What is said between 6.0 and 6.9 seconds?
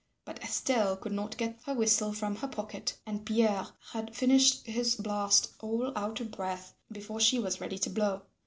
of breath,